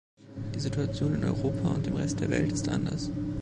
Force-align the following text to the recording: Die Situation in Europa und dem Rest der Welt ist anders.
Die 0.55 0.59
Situation 0.59 1.13
in 1.13 1.23
Europa 1.23 1.67
und 1.75 1.85
dem 1.85 1.93
Rest 1.95 2.19
der 2.21 2.31
Welt 2.31 2.51
ist 2.51 2.67
anders. 2.67 3.11